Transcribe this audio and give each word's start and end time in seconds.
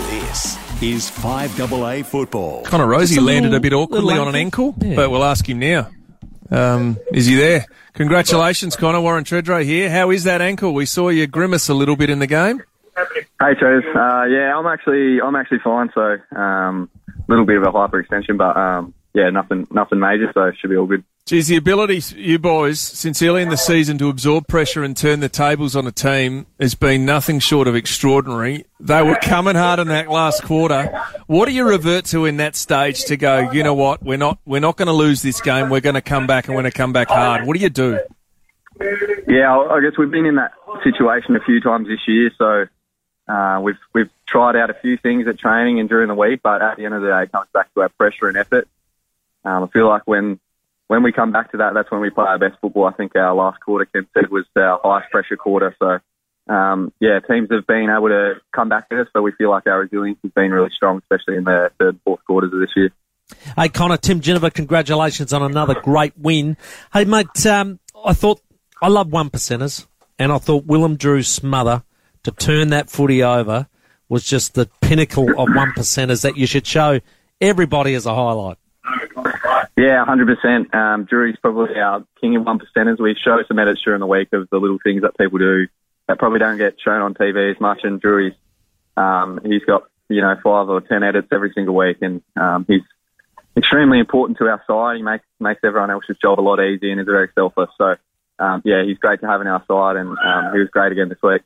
This 0.00 0.58
is 0.82 1.10
5AA 1.10 2.04
football. 2.04 2.62
Connor 2.64 2.86
Rozee 2.86 3.14
Just 3.14 3.18
a 3.18 3.20
landed 3.22 3.54
a 3.54 3.60
bit 3.60 3.72
awkwardly 3.72 4.18
on 4.18 4.28
an 4.28 4.34
ankle. 4.34 4.74
ankle, 4.76 4.88
Yeah. 4.90 4.96
but 4.96 5.10
we'll 5.10 5.24
ask 5.24 5.48
him 5.48 5.58
now. 5.58 5.88
Um, 6.50 6.98
is 7.14 7.24
he 7.26 7.34
there? 7.34 7.64
Congratulations, 7.94 8.76
Connor. 8.76 9.00
Warren 9.00 9.24
Tredrea 9.24 9.64
here. 9.64 9.88
How 9.88 10.10
is 10.10 10.24
that 10.24 10.42
ankle? 10.42 10.74
We 10.74 10.84
saw 10.84 11.08
you 11.08 11.26
grimace 11.26 11.70
a 11.70 11.74
little 11.74 11.96
bit 11.96 12.10
in 12.10 12.18
the 12.18 12.26
game. 12.26 12.62
Hey, 13.40 13.54
Trev. 13.58 13.84
Uh, 13.96 14.24
yeah, 14.24 14.54
I'm 14.56 14.66
actually 14.66 15.18
I'm 15.20 15.34
actually 15.34 15.60
fine. 15.64 15.90
So 15.94 16.16
um, 16.36 16.90
a 17.06 17.12
little 17.30 17.46
bit 17.46 17.56
of 17.56 17.62
a 17.62 17.72
hyperextension, 17.72 18.36
but 18.36 18.54
um, 18.56 18.92
yeah, 19.14 19.30
nothing 19.30 19.66
nothing 19.70 19.98
major. 19.98 20.30
So 20.34 20.44
it 20.44 20.56
should 20.60 20.68
be 20.70 20.76
all 20.76 20.86
good. 20.86 21.04
Geez, 21.26 21.48
the 21.48 21.56
ability 21.56 22.00
you 22.14 22.38
boys 22.38 22.78
since 22.80 23.20
early 23.20 23.42
in 23.42 23.48
the 23.48 23.56
season 23.56 23.98
to 23.98 24.08
absorb 24.08 24.46
pressure 24.46 24.84
and 24.84 24.96
turn 24.96 25.18
the 25.18 25.28
tables 25.28 25.74
on 25.74 25.84
a 25.84 25.90
team 25.90 26.46
has 26.60 26.76
been 26.76 27.04
nothing 27.04 27.40
short 27.40 27.66
of 27.66 27.74
extraordinary. 27.74 28.64
They 28.78 29.02
were 29.02 29.16
coming 29.20 29.56
hard 29.56 29.80
in 29.80 29.88
that 29.88 30.08
last 30.08 30.44
quarter. 30.44 30.86
What 31.26 31.46
do 31.46 31.52
you 31.52 31.68
revert 31.68 32.04
to 32.06 32.26
in 32.26 32.36
that 32.36 32.54
stage 32.54 33.06
to 33.06 33.16
go? 33.16 33.50
You 33.50 33.64
know 33.64 33.74
what? 33.74 34.04
We're 34.04 34.18
not 34.18 34.38
we're 34.46 34.60
not 34.60 34.76
going 34.76 34.86
to 34.86 34.92
lose 34.92 35.20
this 35.20 35.40
game. 35.40 35.68
We're 35.68 35.80
going 35.80 35.96
to 35.96 36.00
come 36.00 36.28
back 36.28 36.46
and 36.46 36.54
we're 36.54 36.62
going 36.62 36.70
to 36.70 36.78
come 36.78 36.92
back 36.92 37.08
hard. 37.08 37.44
What 37.44 37.56
do 37.56 37.60
you 37.60 37.70
do? 37.70 37.98
Yeah, 39.26 39.58
I 39.58 39.80
guess 39.80 39.98
we've 39.98 40.08
been 40.08 40.26
in 40.26 40.36
that 40.36 40.52
situation 40.84 41.34
a 41.34 41.40
few 41.40 41.60
times 41.60 41.88
this 41.88 42.06
year. 42.06 42.30
So 42.38 42.66
uh, 43.26 43.58
we've 43.60 43.80
we've 43.92 44.10
tried 44.26 44.54
out 44.54 44.70
a 44.70 44.74
few 44.74 44.96
things 44.96 45.26
at 45.26 45.40
training 45.40 45.80
and 45.80 45.88
during 45.88 46.06
the 46.06 46.14
week, 46.14 46.38
but 46.40 46.62
at 46.62 46.76
the 46.76 46.84
end 46.84 46.94
of 46.94 47.02
the 47.02 47.08
day, 47.08 47.24
it 47.24 47.32
comes 47.32 47.48
back 47.52 47.74
to 47.74 47.80
our 47.80 47.88
pressure 47.88 48.28
and 48.28 48.36
effort. 48.36 48.68
Um, 49.44 49.64
I 49.64 49.66
feel 49.66 49.88
like 49.88 50.02
when 50.04 50.38
when 50.88 51.02
we 51.02 51.12
come 51.12 51.32
back 51.32 51.50
to 51.52 51.58
that, 51.58 51.74
that's 51.74 51.90
when 51.90 52.00
we 52.00 52.10
play 52.10 52.26
our 52.26 52.38
best 52.38 52.60
football. 52.60 52.86
I 52.86 52.92
think 52.92 53.16
our 53.16 53.34
last 53.34 53.60
quarter, 53.60 53.86
Ken 53.86 54.06
said, 54.14 54.30
was 54.30 54.44
our 54.56 54.80
highest 54.82 55.10
pressure 55.10 55.36
quarter. 55.36 55.74
So 55.78 55.98
um, 56.48 56.92
yeah, 57.00 57.18
teams 57.20 57.48
have 57.50 57.66
been 57.66 57.88
able 57.90 58.08
to 58.08 58.34
come 58.54 58.68
back 58.68 58.88
to 58.90 59.00
us, 59.00 59.08
so 59.12 59.20
we 59.20 59.32
feel 59.32 59.50
like 59.50 59.66
our 59.66 59.80
resilience 59.80 60.18
has 60.22 60.32
been 60.32 60.52
really 60.52 60.70
strong, 60.74 60.98
especially 60.98 61.36
in 61.36 61.44
the 61.44 61.70
third 61.78 61.98
fourth 62.04 62.24
quarters 62.24 62.52
of 62.52 62.60
this 62.60 62.70
year. 62.76 62.90
Hey, 63.56 63.68
Connor, 63.68 63.96
Tim 63.96 64.20
Ginever, 64.20 64.50
congratulations 64.50 65.32
on 65.32 65.42
another 65.42 65.74
great 65.74 66.16
win. 66.16 66.56
Hey, 66.92 67.04
mate, 67.04 67.44
um, 67.46 67.80
I 68.04 68.12
thought, 68.12 68.40
I 68.80 68.88
love 68.88 69.10
one 69.10 69.30
percenters, 69.30 69.86
and 70.18 70.30
I 70.30 70.38
thought 70.38 70.66
Willem 70.66 70.96
Drew's 70.96 71.26
smother 71.26 71.82
to 72.22 72.30
turn 72.30 72.68
that 72.68 72.88
footy 72.88 73.24
over 73.24 73.66
was 74.08 74.24
just 74.24 74.54
the 74.54 74.70
pinnacle 74.80 75.28
of 75.30 75.48
one 75.52 75.72
percenters 75.72 76.22
that 76.22 76.36
you 76.36 76.46
should 76.46 76.66
show 76.66 77.00
everybody 77.40 77.94
as 77.94 78.06
a 78.06 78.14
highlight. 78.14 78.58
Yeah, 79.76 80.04
hundred 80.04 80.34
percent. 80.34 80.74
Um, 80.74 81.04
Drury's 81.04 81.36
probably 81.40 81.78
our 81.78 82.04
king 82.20 82.36
of 82.36 82.46
one 82.46 82.58
percenters. 82.58 82.98
We 82.98 83.14
show 83.14 83.38
some 83.46 83.58
edits 83.58 83.82
during 83.84 84.00
the 84.00 84.06
week 84.06 84.28
of 84.32 84.48
the 84.50 84.56
little 84.56 84.78
things 84.82 85.02
that 85.02 85.18
people 85.18 85.38
do 85.38 85.66
that 86.08 86.18
probably 86.18 86.38
don't 86.38 86.56
get 86.56 86.76
shown 86.82 87.02
on 87.02 87.14
TV 87.14 87.54
as 87.54 87.60
much. 87.60 87.80
And 87.82 88.00
Drury's, 88.00 88.32
um, 88.96 89.40
he's 89.44 89.64
got 89.64 89.82
you 90.08 90.22
know 90.22 90.34
five 90.42 90.70
or 90.70 90.80
ten 90.80 91.02
edits 91.02 91.28
every 91.30 91.52
single 91.54 91.74
week, 91.74 91.98
and 92.00 92.22
um, 92.40 92.64
he's 92.66 92.80
extremely 93.54 93.98
important 93.98 94.38
to 94.38 94.44
our 94.44 94.62
side. 94.66 94.96
He 94.96 95.02
makes 95.02 95.26
makes 95.40 95.60
everyone 95.62 95.90
else's 95.90 96.16
job 96.22 96.40
a 96.40 96.42
lot 96.42 96.58
easier, 96.58 96.92
and 96.92 97.00
is 97.00 97.06
very 97.06 97.28
selfless. 97.34 97.68
So 97.76 97.96
um, 98.38 98.62
yeah, 98.64 98.82
he's 98.82 98.96
great 98.96 99.20
to 99.20 99.26
have 99.26 99.42
in 99.42 99.46
our 99.46 99.62
side, 99.68 99.96
and 99.96 100.08
um, 100.08 100.52
he 100.54 100.58
was 100.58 100.68
great 100.70 100.92
again 100.92 101.10
this 101.10 101.22
week. 101.22 101.42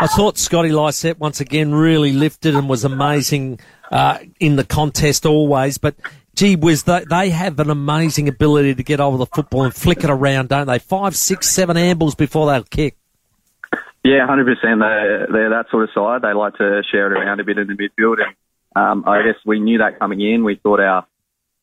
I 0.00 0.06
thought 0.06 0.38
Scotty 0.38 0.70
Lycett 0.70 1.18
once 1.18 1.40
again 1.40 1.74
really 1.74 2.12
lifted 2.12 2.54
and 2.54 2.68
was 2.68 2.84
amazing 2.84 3.60
uh, 3.90 4.18
in 4.38 4.56
the 4.56 4.64
contest 4.64 5.26
always, 5.26 5.78
but 5.78 5.96
gee 6.34 6.56
whiz, 6.56 6.84
they, 6.84 7.04
they 7.04 7.30
have 7.30 7.60
an 7.60 7.70
amazing 7.70 8.28
ability 8.28 8.74
to 8.74 8.82
get 8.82 9.00
over 9.00 9.18
the 9.18 9.26
football 9.26 9.64
and 9.64 9.74
flick 9.74 10.02
it 10.04 10.10
around, 10.10 10.48
don't 10.48 10.66
they? 10.66 10.78
Five, 10.78 11.16
six, 11.16 11.50
seven 11.50 11.76
ambles 11.76 12.14
before 12.14 12.46
they'll 12.46 12.64
kick. 12.64 12.96
Yeah, 14.02 14.26
hundred 14.26 14.46
percent. 14.46 14.80
They're 14.80 15.26
they're 15.30 15.50
that 15.50 15.66
sort 15.70 15.84
of 15.84 15.90
side. 15.94 16.22
They 16.22 16.32
like 16.32 16.54
to 16.56 16.82
share 16.90 17.06
it 17.06 17.12
around 17.12 17.40
a 17.40 17.44
bit 17.44 17.58
in 17.58 17.66
the 17.66 17.74
midfield, 17.74 18.16
and 18.24 18.34
um, 18.74 19.04
I 19.06 19.22
guess 19.22 19.36
we 19.44 19.60
knew 19.60 19.78
that 19.78 19.98
coming 19.98 20.22
in. 20.22 20.42
We 20.42 20.56
thought 20.56 20.80
our 20.80 21.06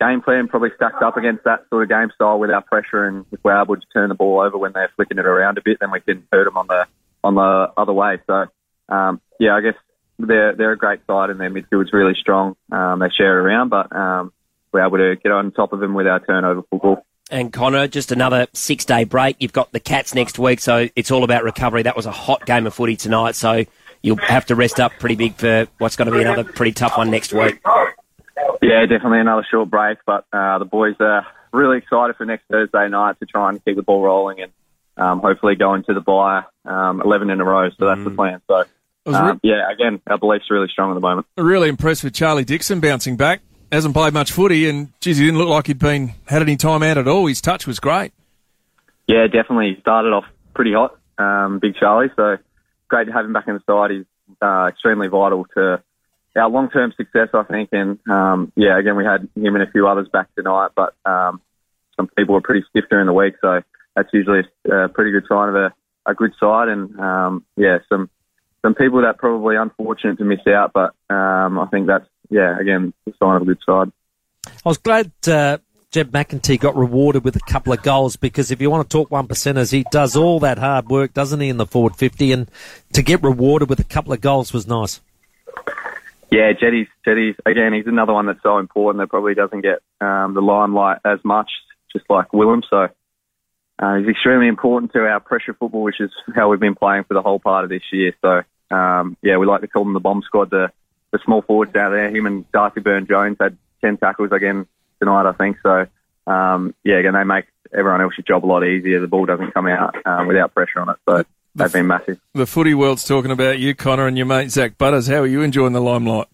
game 0.00 0.20
plan 0.20 0.48
probably 0.48 0.70
stacked 0.74 1.00
up 1.00 1.16
against 1.16 1.44
that 1.44 1.66
sort 1.70 1.84
of 1.84 1.88
game 1.88 2.10
style 2.12 2.40
with 2.40 2.50
our 2.50 2.62
pressure, 2.62 3.04
and 3.06 3.24
if 3.30 3.38
we're 3.44 3.60
able 3.60 3.76
to 3.76 3.82
turn 3.92 4.08
the 4.08 4.16
ball 4.16 4.40
over 4.40 4.58
when 4.58 4.72
they're 4.72 4.90
flicking 4.96 5.18
it 5.18 5.26
around 5.26 5.58
a 5.58 5.62
bit, 5.64 5.78
then 5.80 5.92
we 5.92 6.00
can 6.00 6.26
hurt 6.32 6.46
them 6.46 6.56
on 6.56 6.66
the 6.66 6.86
on 7.24 7.34
the 7.34 7.72
other 7.76 7.92
way. 7.92 8.18
So 8.26 8.46
um, 8.88 9.20
yeah, 9.40 9.56
I 9.56 9.60
guess 9.60 9.74
they're 10.18 10.54
they're 10.54 10.72
a 10.72 10.76
great 10.76 11.00
side, 11.06 11.30
and 11.30 11.40
their 11.40 11.50
midfield's 11.50 11.92
really 11.92 12.14
strong. 12.14 12.56
Um, 12.70 13.00
they 13.00 13.08
share 13.10 13.38
it 13.38 13.42
around, 13.42 13.70
but 13.70 13.94
um, 13.94 14.32
we're 14.72 14.86
able 14.86 14.98
to 14.98 15.16
get 15.16 15.32
on 15.32 15.50
top 15.50 15.72
of 15.72 15.80
them 15.80 15.94
with 15.94 16.06
our 16.06 16.20
turnover 16.20 16.62
football. 16.70 17.04
And 17.30 17.52
Connor, 17.52 17.88
just 17.88 18.12
another 18.12 18.46
six 18.52 18.84
day 18.84 19.04
break. 19.04 19.36
You've 19.40 19.52
got 19.52 19.72
the 19.72 19.80
Cats 19.80 20.14
next 20.14 20.38
week, 20.38 20.60
so 20.60 20.88
it's 20.94 21.10
all 21.10 21.24
about 21.24 21.42
recovery. 21.42 21.82
That 21.82 21.96
was 21.96 22.06
a 22.06 22.12
hot 22.12 22.44
game 22.46 22.66
of 22.66 22.74
footy 22.74 22.96
tonight, 22.96 23.34
so 23.34 23.64
you'll 24.02 24.16
have 24.18 24.44
to 24.46 24.54
rest 24.54 24.78
up 24.78 24.92
pretty 24.98 25.16
big 25.16 25.34
for 25.34 25.66
what's 25.78 25.96
going 25.96 26.10
to 26.10 26.14
be 26.14 26.20
another 26.20 26.44
pretty 26.44 26.72
tough 26.72 26.98
one 26.98 27.10
next 27.10 27.32
week. 27.32 27.60
Yeah, 28.60 28.82
definitely 28.82 29.20
another 29.20 29.46
short 29.50 29.70
break, 29.70 29.98
but 30.06 30.26
uh, 30.32 30.58
the 30.58 30.64
boys 30.66 30.96
are 31.00 31.26
really 31.52 31.78
excited 31.78 32.16
for 32.16 32.26
next 32.26 32.44
Thursday 32.50 32.88
night 32.88 33.18
to 33.20 33.26
try 33.26 33.48
and 33.48 33.64
keep 33.64 33.76
the 33.76 33.82
ball 33.82 34.02
rolling 34.02 34.40
and 34.40 34.52
um, 34.96 35.20
hopefully 35.20 35.56
going 35.56 35.84
to 35.84 35.94
the 35.94 36.00
bye 36.00 36.44
um, 36.64 37.00
11 37.02 37.30
in 37.30 37.40
a 37.40 37.44
row. 37.44 37.70
So 37.70 37.86
that's 37.86 38.04
the 38.04 38.10
plan. 38.10 38.40
So, 38.48 38.64
um, 39.06 39.40
yeah, 39.42 39.70
again, 39.70 40.00
our 40.06 40.18
beliefs 40.18 40.46
are 40.50 40.54
really 40.54 40.68
strong 40.68 40.90
at 40.90 40.94
the 40.94 41.00
moment. 41.00 41.26
really 41.36 41.68
impressed 41.68 42.04
with 42.04 42.14
Charlie 42.14 42.44
Dixon 42.44 42.80
bouncing 42.80 43.16
back. 43.16 43.40
Hasn't 43.72 43.94
played 43.94 44.12
much 44.12 44.30
footy, 44.30 44.68
and 44.68 44.92
geez, 45.00 45.18
he 45.18 45.24
didn't 45.24 45.38
look 45.38 45.48
like 45.48 45.66
he'd 45.66 45.80
been 45.80 46.14
had 46.26 46.42
any 46.42 46.56
time 46.56 46.82
out 46.82 46.96
at 46.96 47.08
all. 47.08 47.26
His 47.26 47.40
touch 47.40 47.66
was 47.66 47.80
great. 47.80 48.12
Yeah, 49.08 49.26
definitely 49.26 49.78
started 49.80 50.12
off 50.12 50.24
pretty 50.54 50.72
hot, 50.72 50.96
um, 51.18 51.58
Big 51.58 51.74
Charlie. 51.74 52.08
So 52.14 52.36
great 52.88 53.06
to 53.06 53.12
have 53.12 53.24
him 53.24 53.32
back 53.32 53.48
in 53.48 53.54
the 53.54 53.62
side. 53.66 53.90
He's 53.90 54.04
uh, 54.40 54.66
extremely 54.68 55.08
vital 55.08 55.44
to 55.54 55.82
our 56.36 56.48
long-term 56.48 56.92
success, 56.96 57.28
I 57.34 57.42
think. 57.44 57.70
And 57.72 57.98
um, 58.08 58.52
yeah, 58.56 58.78
again, 58.78 58.96
we 58.96 59.04
had 59.04 59.28
him 59.34 59.54
and 59.54 59.62
a 59.62 59.70
few 59.70 59.88
others 59.88 60.08
back 60.12 60.32
tonight, 60.34 60.70
but 60.74 60.94
um, 61.04 61.40
some 61.96 62.08
people 62.16 62.34
were 62.34 62.40
pretty 62.40 62.64
stiff 62.70 62.84
during 62.90 63.06
the 63.06 63.12
week, 63.12 63.34
so 63.40 63.60
that's 63.94 64.08
usually 64.12 64.40
a, 64.70 64.88
pretty 64.88 65.10
good 65.10 65.24
sign 65.28 65.48
of 65.50 65.54
a, 65.54 65.74
a 66.06 66.14
good 66.14 66.32
side. 66.38 66.68
And 66.68 66.98
um, 66.98 67.44
yeah, 67.56 67.78
some 67.88 68.10
some 68.62 68.74
people 68.74 69.02
that 69.02 69.18
probably 69.18 69.56
unfortunate 69.56 70.18
to 70.18 70.24
miss 70.24 70.46
out, 70.46 70.72
but 70.72 70.94
um, 71.14 71.58
I 71.58 71.66
think 71.70 71.86
that's 71.86 72.06
yeah, 72.30 72.58
again, 72.58 72.92
a 73.06 73.12
sign 73.22 73.36
of 73.36 73.42
a 73.42 73.44
good 73.44 73.58
side. 73.64 73.92
I 74.46 74.68
was 74.68 74.78
glad 74.78 75.12
uh, 75.26 75.58
Jed 75.90 76.10
McEntee 76.10 76.58
got 76.58 76.76
rewarded 76.76 77.24
with 77.24 77.36
a 77.36 77.40
couple 77.40 77.72
of 77.72 77.82
goals 77.82 78.16
because 78.16 78.50
if 78.50 78.60
you 78.60 78.70
want 78.70 78.88
to 78.88 78.92
talk 78.92 79.10
one 79.10 79.28
percenters, 79.28 79.70
he 79.70 79.84
does 79.90 80.16
all 80.16 80.40
that 80.40 80.58
hard 80.58 80.88
work, 80.88 81.14
doesn't 81.14 81.40
he, 81.40 81.48
in 81.48 81.56
the 81.56 81.66
forward 81.66 81.96
50? 81.96 82.32
And 82.32 82.50
to 82.94 83.02
get 83.02 83.22
rewarded 83.22 83.68
with 83.68 83.80
a 83.80 83.84
couple 83.84 84.12
of 84.12 84.20
goals 84.20 84.52
was 84.52 84.66
nice. 84.66 85.00
Yeah, 86.30 86.52
Jetty's 86.52 86.88
Jetty's 87.04 87.36
again. 87.46 87.72
He's 87.72 87.86
another 87.86 88.12
one 88.12 88.26
that's 88.26 88.42
so 88.42 88.58
important 88.58 89.02
that 89.02 89.08
probably 89.08 89.34
doesn't 89.34 89.60
get 89.60 89.78
um, 90.00 90.34
the 90.34 90.40
limelight 90.40 90.98
as 91.04 91.20
much, 91.22 91.50
just 91.92 92.06
like 92.10 92.32
Willem. 92.32 92.62
So 92.68 92.88
uh, 93.78 93.96
he's 93.96 94.08
extremely 94.08 94.48
important 94.48 94.92
to 94.92 95.00
our 95.00 95.20
pressure 95.20 95.54
football, 95.54 95.82
which 95.82 96.00
is 96.00 96.10
how 96.34 96.48
we've 96.48 96.60
been 96.60 96.74
playing 96.74 97.04
for 97.04 97.14
the 97.14 97.22
whole 97.22 97.40
part 97.40 97.64
of 97.64 97.70
this 97.70 97.82
year. 97.92 98.14
So 98.22 98.42
um, 98.74 99.16
yeah, 99.22 99.36
we 99.36 99.46
like 99.46 99.62
to 99.62 99.68
call 99.68 99.84
them 99.84 99.94
the 99.94 100.00
bomb 100.00 100.22
squad, 100.22 100.50
the 100.50 100.70
the 101.12 101.18
small 101.24 101.42
forwards 101.42 101.72
down 101.72 101.92
there. 101.92 102.08
Him 102.10 102.26
and 102.26 102.50
Darcy 102.50 102.80
Byrne-Jones 102.80 103.36
had 103.40 103.56
ten 103.80 103.96
tackles 103.96 104.32
again 104.32 104.66
tonight, 105.00 105.28
I 105.28 105.32
think. 105.32 105.58
So 105.62 105.86
um, 106.26 106.74
yeah, 106.84 106.98
again 106.98 107.14
they 107.14 107.24
make 107.24 107.46
everyone 107.72 108.00
else's 108.00 108.24
job 108.24 108.44
a 108.44 108.46
lot 108.46 108.64
easier. 108.64 109.00
The 109.00 109.08
ball 109.08 109.26
doesn't 109.26 109.52
come 109.52 109.66
out 109.66 109.94
um, 110.06 110.28
without 110.28 110.54
pressure 110.54 110.80
on 110.80 110.90
it. 110.90 110.96
So 111.08 111.24
they've 111.54 111.72
been 111.72 111.88
massive. 111.88 112.20
The 112.32 112.46
footy 112.46 112.74
world's 112.74 113.04
talking 113.04 113.32
about 113.32 113.58
you, 113.58 113.74
Connor, 113.74 114.06
and 114.06 114.16
your 114.16 114.26
mate 114.26 114.50
Zak 114.50 114.78
Butters. 114.78 115.08
How 115.08 115.18
are 115.18 115.26
you 115.26 115.42
enjoying 115.42 115.72
the 115.72 115.80
limelight? 115.80 116.28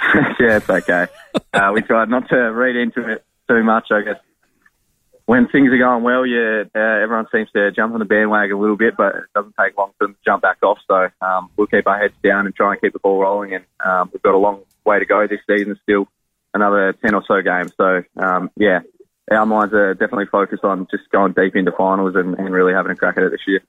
yeah, 0.38 0.58
it's 0.58 0.70
okay. 0.70 1.08
Uh, 1.52 1.72
we 1.74 1.82
tried 1.82 2.08
not 2.08 2.28
to 2.28 2.36
read 2.36 2.76
into 2.76 3.08
it 3.10 3.24
too 3.48 3.64
much. 3.64 3.88
I 3.90 4.02
guess 4.02 4.18
when 5.28 5.46
things 5.46 5.70
are 5.70 5.76
going 5.76 6.02
well, 6.04 6.24
yeah, 6.24 6.62
uh, 6.74 7.02
everyone 7.02 7.26
seems 7.30 7.50
to 7.50 7.70
jump 7.70 7.92
on 7.92 7.98
the 7.98 8.06
bandwagon 8.06 8.56
a 8.56 8.58
little 8.58 8.78
bit, 8.78 8.96
but 8.96 9.14
it 9.14 9.24
doesn't 9.34 9.54
take 9.60 9.76
long 9.76 9.90
for 9.98 10.06
them 10.06 10.14
to 10.14 10.20
jump 10.24 10.40
back 10.40 10.56
off. 10.62 10.78
So 10.86 11.10
um, 11.20 11.50
we'll 11.54 11.66
keep 11.66 11.86
our 11.86 11.98
heads 11.98 12.14
down 12.24 12.46
and 12.46 12.54
try 12.54 12.72
and 12.72 12.80
keep 12.80 12.94
the 12.94 12.98
ball 12.98 13.20
rolling. 13.20 13.52
And 13.52 13.64
um, 13.84 14.08
we've 14.10 14.22
got 14.22 14.32
a 14.32 14.38
long 14.38 14.62
way 14.86 15.00
to 15.00 15.04
go 15.04 15.26
this 15.26 15.40
season, 15.46 15.78
still 15.82 16.08
another 16.54 16.94
ten 16.94 17.14
or 17.14 17.22
so 17.28 17.42
games. 17.42 17.72
So 17.76 18.04
um, 18.16 18.50
yeah, 18.56 18.80
our 19.30 19.44
minds 19.44 19.74
are 19.74 19.92
definitely 19.92 20.28
focused 20.32 20.64
on 20.64 20.86
just 20.90 21.10
going 21.10 21.34
deep 21.34 21.54
into 21.56 21.72
finals 21.72 22.16
and, 22.16 22.34
and 22.38 22.50
really 22.50 22.72
having 22.72 22.92
a 22.92 22.96
crack 22.96 23.18
at 23.18 23.24
it 23.24 23.30
this 23.30 23.46
year. 23.46 23.60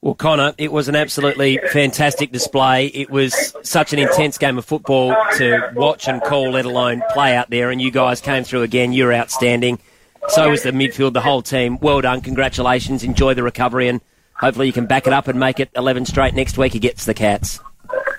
Well, 0.00 0.14
Connor, 0.14 0.54
it 0.58 0.70
was 0.70 0.86
an 0.86 0.94
absolutely 0.94 1.58
fantastic 1.72 2.30
display. 2.30 2.86
It 2.86 3.10
was 3.10 3.52
such 3.64 3.92
an 3.92 3.98
intense 3.98 4.38
game 4.38 4.58
of 4.58 4.64
football 4.64 5.16
to 5.38 5.72
watch 5.74 6.06
and 6.06 6.22
call, 6.22 6.52
let 6.52 6.66
alone 6.66 7.02
play 7.10 7.34
out 7.34 7.50
there. 7.50 7.70
And 7.72 7.82
you 7.82 7.90
guys 7.90 8.20
came 8.20 8.44
through 8.44 8.62
again. 8.62 8.92
You're 8.92 9.12
outstanding. 9.12 9.80
So 10.28 10.50
was 10.50 10.62
the 10.62 10.70
midfield, 10.70 11.12
the 11.14 11.20
whole 11.20 11.42
team. 11.42 11.78
Well 11.80 12.00
done. 12.00 12.20
Congratulations. 12.20 13.02
Enjoy 13.02 13.34
the 13.34 13.42
recovery. 13.42 13.88
And 13.88 14.00
hopefully 14.34 14.66
you 14.66 14.72
can 14.72 14.86
back 14.86 15.06
it 15.06 15.12
up 15.12 15.28
and 15.28 15.40
make 15.40 15.60
it 15.60 15.70
11 15.74 16.06
straight 16.06 16.34
next 16.34 16.58
week 16.58 16.74
against 16.74 17.06
the 17.06 17.14
Cats. 17.14 17.60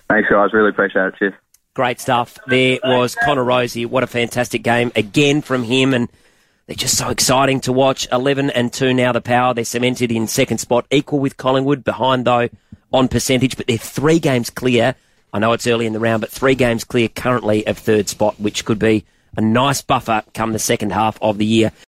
Thanks, 0.09 0.29
guys. 0.29 0.53
Really 0.53 0.69
appreciate 0.69 1.05
it. 1.05 1.15
Cheers. 1.17 1.33
Great 1.75 1.99
stuff. 1.99 2.37
There 2.47 2.79
was 2.83 3.15
Connor 3.15 3.43
Rozee. 3.43 3.85
What 3.85 4.03
a 4.03 4.07
fantastic 4.07 4.63
game 4.63 4.91
again 4.95 5.41
from 5.41 5.63
him. 5.63 5.93
And 5.93 6.09
they're 6.67 6.75
just 6.75 6.97
so 6.97 7.09
exciting 7.09 7.61
to 7.61 7.73
watch. 7.73 8.07
11 8.11 8.49
and 8.49 8.73
2 8.73 8.93
now, 8.93 9.11
the 9.11 9.21
power. 9.21 9.53
They're 9.53 9.65
cemented 9.65 10.11
in 10.11 10.27
second 10.27 10.57
spot, 10.57 10.85
equal 10.91 11.19
with 11.19 11.37
Collingwood, 11.37 11.83
behind 11.83 12.25
though 12.25 12.49
on 12.91 13.07
percentage, 13.07 13.55
but 13.55 13.67
they're 13.67 13.77
three 13.77 14.19
games 14.19 14.49
clear 14.49 14.95
I 15.31 15.39
know 15.39 15.53
it's 15.53 15.67
early 15.67 15.85
in 15.85 15.93
the 15.93 15.99
round, 15.99 16.21
but 16.21 16.31
three 16.31 16.55
games 16.55 16.83
clear 16.83 17.07
currently 17.07 17.65
of 17.67 17.77
third 17.77 18.09
spot, 18.09 18.39
which 18.39 18.65
could 18.65 18.79
be 18.79 19.05
a 19.37 19.41
nice 19.41 19.81
buffer 19.81 20.23
come 20.33 20.53
the 20.53 20.59
second 20.59 20.91
half 20.91 21.19
of 21.21 21.37
the 21.37 21.45
year. 21.45 21.71